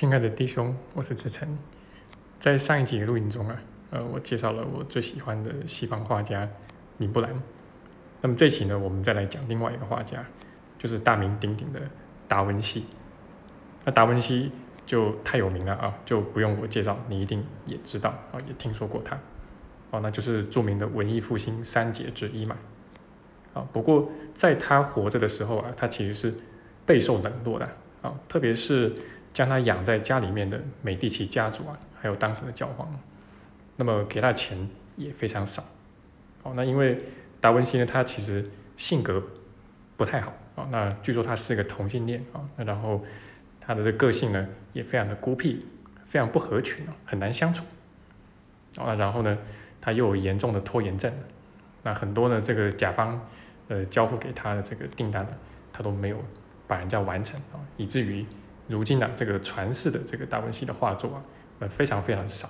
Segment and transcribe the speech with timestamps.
[0.00, 1.58] 亲爱的弟兄，我是志成。
[2.38, 6.48] 在上一集的录音中啊，呃，我介绍了我最喜欢的西方画家
[6.96, 7.30] 尼布兰。
[8.22, 10.24] 那么这期呢，我们再来讲另外一个画家，
[10.78, 11.82] 就是大名鼎鼎的
[12.26, 12.86] 达文西。
[13.84, 14.50] 那达文西
[14.86, 19.18] 就太有名了啊，就不用我介绍，你一定也知道啊，也听说过他。
[19.90, 22.56] 哦，那就是著名的文艺复兴三杰之一嘛。
[23.52, 26.34] 啊，不过在他活着的时候啊，他其实是
[26.86, 27.70] 备受冷落的。
[28.00, 28.94] 啊，特别是
[29.40, 32.94] 将他养在家里面的美第奇家族啊，还有当时的教皇，
[33.76, 35.64] 那么给他钱也非常少。
[36.42, 37.00] 哦，那因为
[37.40, 38.46] 达文西呢，他其实
[38.76, 39.22] 性格
[39.96, 40.68] 不太好啊。
[40.70, 43.02] 那据说他是个同性恋啊，那然后
[43.58, 45.64] 他的这个性呢也非常的孤僻，
[46.04, 47.64] 非常不合群啊，很难相处。
[48.76, 49.38] 啊，然后呢，
[49.80, 51.10] 他又有严重的拖延症，
[51.82, 53.26] 那很多呢这个甲方
[53.68, 55.30] 呃交付给他的这个订单呢，
[55.72, 56.22] 他都没有。
[56.66, 58.24] 把人家完成啊，以至于
[58.70, 61.22] 如今呢，这个传世的这个达文西的画作啊，
[61.58, 62.48] 呃，非常非常少。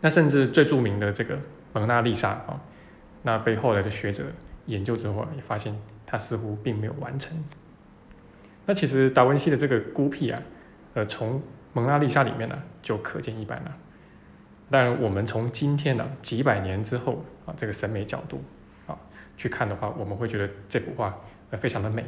[0.00, 1.38] 那甚至最著名的这个
[1.72, 2.60] 蒙娜丽莎啊，
[3.22, 4.24] 那被后来的学者
[4.66, 7.42] 研究之后啊，也发现它似乎并没有完成。
[8.66, 10.42] 那其实达文西的这个孤僻啊，
[10.94, 13.76] 呃，从蒙娜丽莎里面呢就可见一斑了。
[14.70, 18.42] 当然，我们从今天呢几百年之后啊，这个审美角度
[18.86, 18.98] 啊
[19.36, 21.16] 去看的话，我们会觉得这幅画
[21.50, 22.04] 呃非常的美。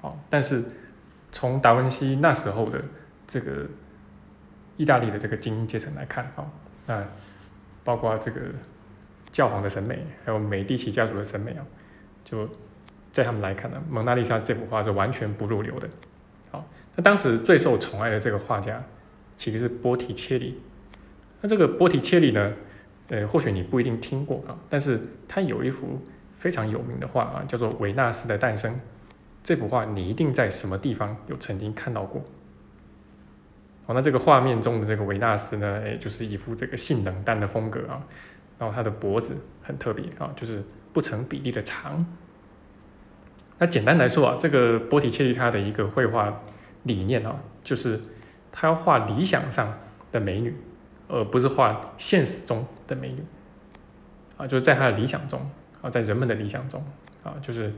[0.00, 0.64] 好，但是
[1.30, 2.82] 从达文西那时候的
[3.26, 3.66] 这个
[4.76, 6.46] 意大利的这个精英阶层来看，啊，
[6.86, 7.06] 那
[7.84, 8.40] 包括这个
[9.30, 11.66] 教皇的审美，还有美第奇家族的审美啊，
[12.24, 12.48] 就
[13.12, 15.88] 在他们来看呢，蒙娜丽莎这幅画是完全不入流的。
[16.50, 18.82] 好，那当时最受宠爱的这个画家
[19.36, 20.60] 其实是波提切利。
[21.40, 22.52] 那这个波提切利呢，
[23.08, 26.02] 呃，或许你不一定听过啊，但是他有一幅
[26.36, 28.72] 非常有名的画啊，叫做《维纳斯的诞生》。
[29.48, 32.22] 这幅画你一定在什么地方有曾经看到过？
[33.86, 38.06] 哦，那这个画面中的这个维纳斯呢，哎，就是一幅这个性冷淡的风格啊。
[38.58, 42.04] 然后他的脖子很特别啊，就是不成比例的长。
[43.56, 46.42] 那简单来说啊，这个波提切利他的一个绘画
[46.82, 47.98] 理念啊，就是
[48.52, 49.78] 他要画理想上
[50.12, 50.54] 的美女，
[51.08, 53.24] 而不是画现实中的美女
[54.36, 56.84] 啊，就是在他的理想中啊，在人们的理想中
[57.24, 57.72] 啊，就是。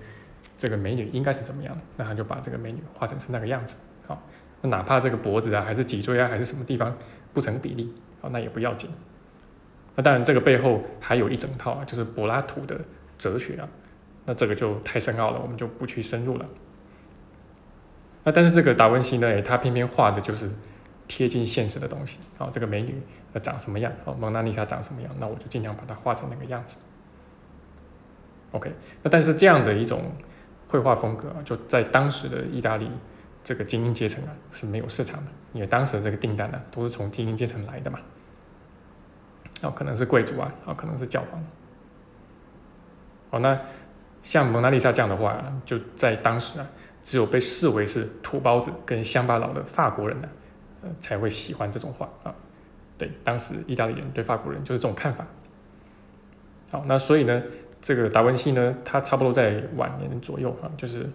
[0.60, 1.74] 这个美女应该是怎么样？
[1.96, 3.78] 那他就把这个美女画成是那个样子。
[4.06, 4.22] 好，
[4.60, 6.94] 那哪怕这个脖子啊，还是脊椎啊，还是什么地方
[7.32, 7.90] 不成比例，
[8.20, 8.90] 好，那也不要紧。
[9.96, 12.78] 那当然，这个背后还有一整套啊，就是柏拉图的
[13.16, 13.66] 哲学啊。
[14.26, 16.46] 那这个就太深奥了，我们就不去深入了。
[18.24, 20.50] 那但是这个达文西呢，他偏偏画的就是
[21.08, 22.18] 贴近现实的东西。
[22.36, 23.00] 好，这个美女
[23.42, 23.90] 长什么样？
[24.04, 25.10] 哦，蒙娜丽莎长什么样？
[25.18, 26.76] 那我就尽量把它画成那个样子。
[28.52, 28.70] OK，
[29.02, 30.02] 那但是这样的一种。
[30.70, 32.88] 绘画风格，就在当时的意大利
[33.42, 37.98] 这个精英阶层啊是没有市场的，因为当时的这个订单呢都是从精英阶层来的嘛，
[39.62, 41.42] 哦，可能是贵族啊，哦，可能是教皇。
[43.30, 43.60] 哦，那
[44.22, 46.66] 像蒙娜丽莎这样的话，就在当时啊，
[47.02, 50.28] 只有被视为是土包子跟乡巴佬的法国人呢，
[50.82, 52.32] 呃，才会喜欢这种画啊。
[52.96, 55.26] 对，当时意大利人对法国人就是这种看法。
[56.70, 57.42] 好，那所以呢？
[57.80, 61.08] 这个达文西呢，他差不多在晚年左右啊，就是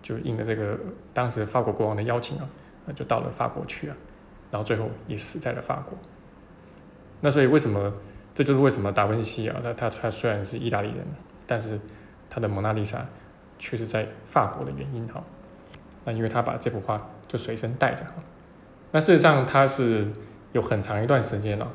[0.00, 0.78] 就应了这个
[1.12, 2.48] 当时法国国王的邀请啊，
[2.94, 3.96] 就到了法国去啊，
[4.50, 5.98] 然后最后也死在了法国。
[7.20, 7.92] 那所以为什么
[8.32, 11.04] 这就是为什么达文西啊，他他他虽然是意大利人，
[11.46, 11.80] 但是
[12.30, 13.04] 他的蒙娜丽莎
[13.58, 15.24] 却是在法国的原因哈。
[16.04, 18.14] 那因为他把这幅画就随身带着哈。
[18.92, 20.06] 那事实上他是
[20.52, 21.68] 有很长一段时间了，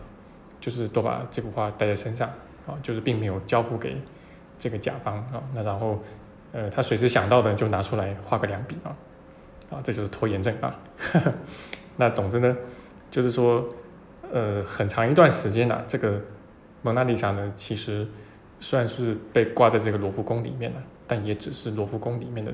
[0.61, 2.29] 就是都把这幅画带在身上
[2.65, 3.97] 啊，就是并没有交付给。
[4.61, 5.99] 这个甲方啊，那然后，
[6.51, 8.95] 呃，他随时想到的就拿出来画个两笔啊，
[9.71, 10.79] 啊，这就是拖延症啊。
[11.97, 12.55] 那总之呢，
[13.09, 13.67] 就是说，
[14.31, 16.21] 呃，很长一段时间呢，这个
[16.83, 18.07] 蒙娜丽莎呢，其实
[18.59, 22.53] 算是被挂在这个罗浮宫里面了，但也只是罗浮宫里面的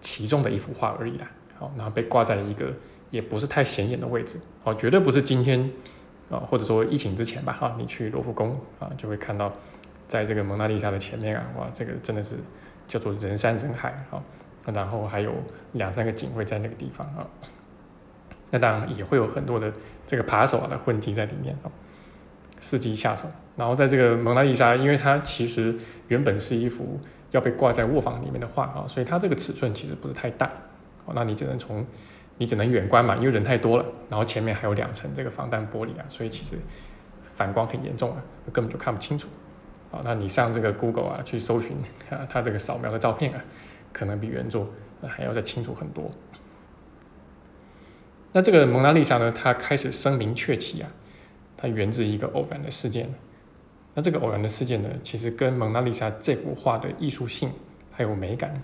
[0.00, 1.30] 其中的一幅画而已啦。
[1.56, 2.74] 好，然后被挂在一个
[3.10, 5.70] 也不是太显眼的位置，哦，绝对不是今天
[6.28, 9.52] 啊，或者说疫情之前吧，哈，你去罗浮宫啊，就会看到。
[10.10, 12.34] 在这个蒙娜丽莎的前面啊，哇，这个真的是
[12.88, 14.20] 叫做人山人海啊，
[14.74, 15.32] 然后还有
[15.74, 17.24] 两三个警卫在那个地方啊，
[18.50, 19.72] 那当然也会有很多的
[20.08, 21.70] 这个扒手啊的混迹在里面啊，
[22.60, 23.30] 伺机下手。
[23.54, 25.76] 然后在这个蒙娜丽莎，因为它其实
[26.08, 26.98] 原本是一幅
[27.30, 30.50] 要被挂在卧房里面的画啊，所以它这个尺寸其实不是太大，
[31.04, 31.86] 哦，那你只能从
[32.38, 36.56] 你只能远观嘛，因为人太多了，然后前面还有两层这个防弹玻璃啊，所以其实
[37.22, 38.16] 反光很严重啊，
[38.52, 39.28] 根本就看不清楚。
[39.90, 41.76] 好，那你上这个 Google 啊，去搜寻
[42.10, 43.40] 啊，它这个扫描的照片啊，
[43.92, 44.68] 可能比原作
[45.02, 46.10] 还要再清楚很多。
[48.32, 50.88] 那这个蒙娜丽莎呢，它开始声名鹊起啊，
[51.56, 53.12] 它源自一个偶然的事件。
[53.92, 57.50] 那这个偶然的事件呢，其实跟蒙娜丽莎这幅画的艺术性
[57.92, 58.62] 还有美感，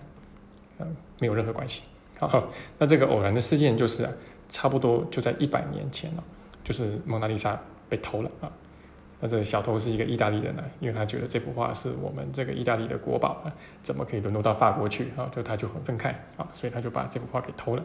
[0.78, 0.86] 呃，
[1.18, 1.82] 没有任何关系。
[2.20, 4.12] 好，那这个偶然的事件就是啊，
[4.48, 6.22] 差不多就在一百年前了，
[6.62, 8.52] 就是蒙娜丽莎被偷了啊。
[9.18, 15.26] 那这个小偷是一个意大利人呢，因为他觉得这幅画是我们这个意大利的国宝啊，怎么可以沦落到法国去啊？
[15.34, 17.82] 就他就很愤慨啊，所以他就把这幅画给偷了。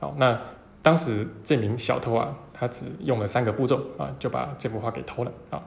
[0.00, 0.40] 好，那
[0.80, 5.62] 当时这名小偷啊，他只用了三个步骤啊，就把这幅画给偷了啊。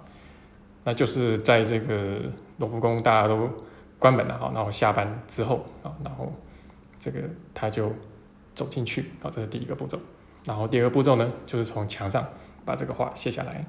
[0.83, 2.21] 那就是在这个
[2.57, 3.47] 罗浮宫大家都
[3.99, 6.33] 关门了啊，然后下班之后啊，然后
[6.97, 7.19] 这个
[7.53, 7.91] 他就
[8.55, 9.99] 走进去啊，这是第一个步骤。
[10.43, 12.27] 然后第二个步骤呢，就是从墙上。
[12.69, 13.65] 把这个画写下来，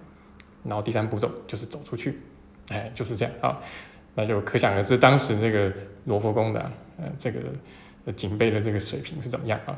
[0.63, 2.21] 然后第三步骤就是走出去，
[2.69, 3.59] 哎，就是这样啊，
[4.15, 5.73] 那就可想而知当时这个
[6.05, 6.61] 罗浮宫的
[6.99, 9.73] 呃这个警备的这个水平是怎么样啊？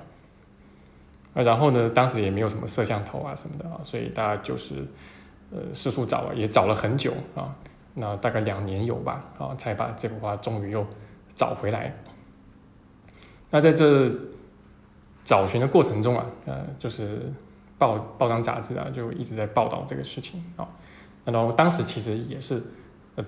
[1.35, 4.85] 啊，然后呢，当时也没有什么摄像头啊什么的啊，所以大家就是
[5.53, 7.55] 呃四处找啊，也找了很久啊，
[7.95, 10.85] 那大概两年有吧啊，才把这幅画终于又
[11.37, 11.95] 找回来。
[13.51, 14.11] 那在这
[15.23, 17.33] 找寻的过程中啊，呃，就是。
[17.83, 20.69] 报报章杂志啊，就一直在报道这个事情啊。
[21.25, 22.63] 然后当时其实也是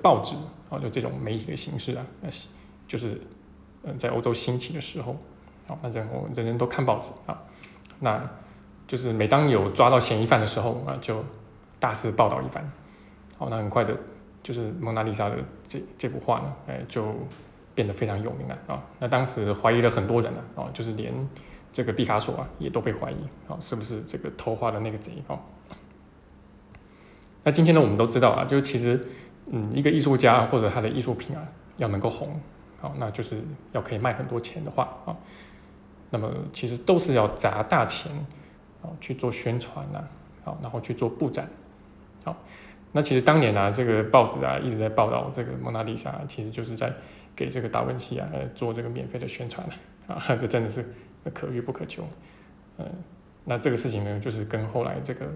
[0.01, 0.37] 报纸
[0.71, 2.07] 啊，就这种媒体的形式啊，
[2.87, 3.21] 就是
[3.83, 5.17] 嗯在欧洲兴起的时候
[5.67, 7.43] 啊，那人人人都看报纸啊。
[7.99, 8.31] 那
[8.87, 11.25] 就是每当有抓到嫌疑犯的时候啊，就
[11.81, 12.65] 大肆报道一番。
[13.37, 13.97] 好，那很快的，
[14.41, 17.13] 就是蒙娜丽莎的这这幅画呢，哎，就
[17.75, 18.81] 变得非常有名了啊。
[19.01, 21.13] 那当时怀疑了很多人呢啊，就是连。
[21.75, 23.17] 这个毕卡索啊，也都被怀疑
[23.49, 25.37] 啊，是不是这个偷画的那个贼啊？
[27.43, 29.05] 那今天呢，我们都知道啊，就是其实，
[29.51, 31.43] 嗯，一个艺术家或者他的艺术品啊，
[31.77, 32.41] 要能够红，
[32.81, 33.43] 好，那就是
[33.73, 35.17] 要可以卖很多钱的话啊，
[36.11, 38.13] 那么其实都是要砸大钱
[38.81, 40.05] 啊去做宣传呐，
[40.45, 41.49] 好，然后去做布展，
[42.23, 42.37] 好，
[42.93, 46.93] 那其实当年啊，这个报纸啊一直在报道这个蒙娜丽莎，其实就是在
[47.35, 49.69] 给这个达文西啊做这个免费的宣传
[50.07, 50.89] 啊，这真的是。
[51.31, 52.05] 可遇不可求，
[52.77, 52.87] 嗯，
[53.45, 55.27] 那这个事情呢，就是跟后来这个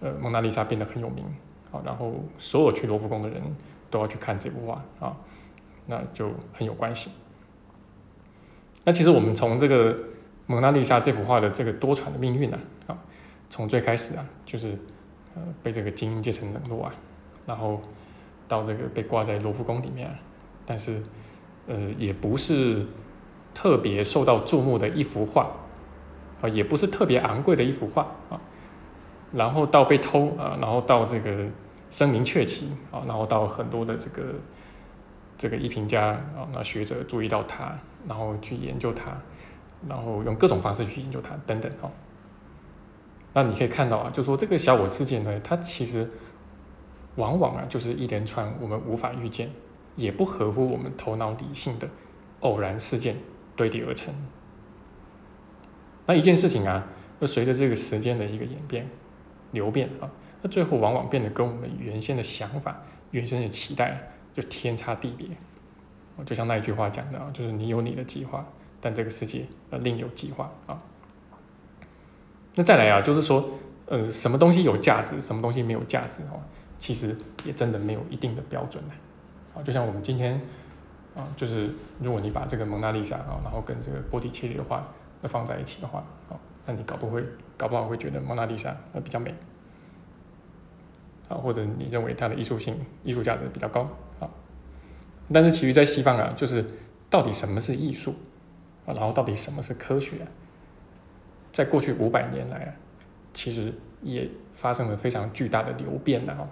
[0.00, 1.24] 呃蒙娜丽莎变得很有名，
[1.70, 3.42] 好，然后所有去罗浮宫的人
[3.90, 5.16] 都要去看这幅画啊，
[5.86, 7.10] 那就很有关系。
[8.84, 9.96] 那其实我们从这个
[10.46, 12.96] 蒙娜丽莎这幅画的这个多舛的命运呢，啊，
[13.50, 14.78] 从最开始啊，就是
[15.34, 16.94] 呃被这个精英阶层冷落啊，
[17.46, 17.80] 然后
[18.46, 20.08] 到这个被挂在罗浮宫里面，
[20.64, 21.02] 但是
[21.66, 22.86] 呃也不是。
[23.54, 25.48] 特别受到注目的一幅画，
[26.42, 28.40] 啊，也不是特别昂贵的一幅画啊，
[29.32, 31.46] 然后到被偷啊，然后到这个
[31.88, 34.34] 声名鹊起啊，然后到很多的这个
[35.38, 37.78] 这个艺评家啊，那学者注意到它，
[38.08, 39.16] 然后去研究它，
[39.88, 41.88] 然后用各种方式去研究它等等啊。
[43.32, 46.08] 那你可以看到啊，就说这个小我事件呢，它其实
[47.16, 49.48] 往往啊，就是一连串我们无法预见，
[49.94, 51.88] 也不合乎我们头脑理性的
[52.40, 53.16] 偶然事件。
[53.56, 54.12] 堆叠而成。
[56.06, 56.86] 那一件事情啊，
[57.18, 58.86] 那随着这个时间的一个演变、
[59.52, 60.10] 流变啊，
[60.42, 65.28] 那最后往往变得跟我们原先的想法、原先的期待就天差地别。
[66.26, 68.46] 就像那一句话讲的啊，就是你有你的计划，
[68.80, 70.82] 但这个世界呃另有计划啊。
[72.54, 73.48] 那再来啊，就是说，
[73.86, 76.42] 呃，什么东西有价值，什么东西没有价值哦，
[76.78, 78.94] 其实也真的没有一定的标准的。
[79.58, 80.40] 啊，就像我们今天。
[81.14, 84.84] 啊，就是如果你把这个蒙娜丽莎啊，然后跟这个波提切利的画
[85.22, 86.34] 那放在一起的话，啊，
[86.66, 87.24] 那你搞不会，
[87.56, 89.32] 搞不好会觉得蒙娜丽莎呃比较美，
[91.28, 94.28] 啊，或者你认为它的艺术性、艺术价值比较高，啊，
[95.32, 96.64] 但是其余在西方啊，就是
[97.08, 98.16] 到底什么是艺术
[98.84, 100.26] 啊，然后到底什么是科学，
[101.52, 102.74] 在过去五百年来啊，
[103.32, 106.48] 其实也发生了非常巨大的流变的啊。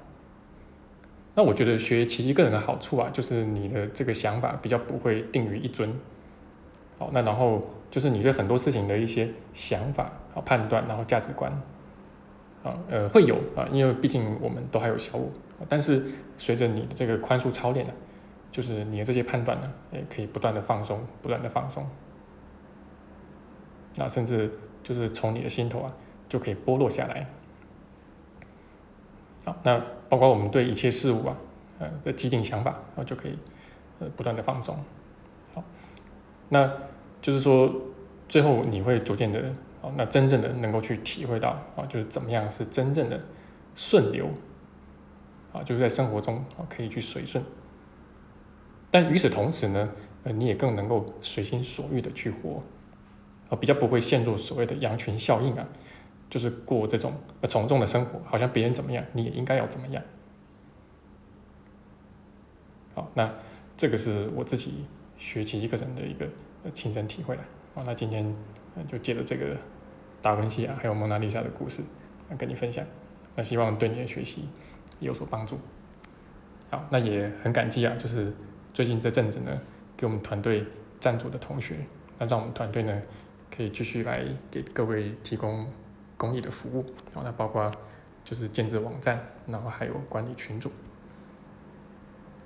[1.35, 5.91] 那我觉得学奇迹个人的好处啊，就是你的这个想法比较不会定于一尊，
[6.99, 11.51] 好，那然后就是你对很多事情的一些想法、好判断，然后价值观，
[12.63, 15.31] 啊，呃，会有啊，因为毕竟我们都还有小我，
[15.69, 16.05] 但是
[16.37, 17.93] 随着你的这个宽恕操练呢，
[18.51, 21.89] 就是你的这些判断呢，也可以不断的放松，不断的放松，
[23.97, 25.95] 那甚至就是从你的心头啊，
[26.29, 27.27] 就可以剥落下来。
[29.45, 31.35] 好，那包括我们对一切事物啊，
[31.79, 33.39] 呃的既定想法，然后就可以
[33.99, 34.77] 呃不断的放松。
[35.55, 35.65] 好，
[36.51, 36.71] 那
[37.23, 37.73] 就是说，
[38.29, 39.43] 最后你会逐渐的，
[39.81, 43.19] 哦，那真正的能够去体会到啊，就是怎么样是真正的
[43.75, 44.29] 顺流，
[45.51, 47.43] 啊，就是在生活中啊可以去随顺。
[48.91, 49.89] 但与此同时呢，
[50.25, 52.63] 呃，你也更能够随心所欲的去活，
[53.49, 55.67] 啊，比较不会陷入所谓的羊群效应啊，
[56.33, 57.13] 就是过这种
[57.43, 60.03] 呃从众的生活，好像别人怎么样，你也应该要怎么样。
[62.95, 63.31] 好，那
[63.77, 64.87] 这个是我自己
[65.19, 66.27] 学习一个人的一个
[66.73, 67.45] 亲身体会了。
[67.75, 68.35] 好，那今天
[68.89, 69.55] 就借着这个
[70.23, 71.83] 达文西啊，还有蒙娜丽莎的故事，
[72.39, 72.83] 跟你分享。
[73.37, 74.49] 那希望对你的学习
[75.01, 75.59] 有所帮助。
[76.71, 78.35] 好，那也很感激啊，就是
[78.73, 79.61] 最近这阵子呢，
[79.99, 80.65] 给我们团队
[80.99, 81.77] 赞助的同学，
[82.19, 83.03] 那让我们团队呢
[83.55, 85.67] 可以继续来给各位提供
[86.23, 86.85] 公益的服务。
[87.13, 87.69] 然后，那包括
[88.23, 90.71] 就是建制网站，然后还有管理群组。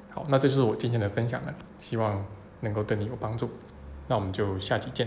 [0.09, 2.25] 好，那这就是我今天的分享了，希望
[2.61, 3.50] 能够对你有帮助。
[4.09, 5.06] 那我们就下期见。